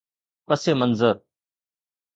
پس 0.47 0.69
منظر 0.69 1.15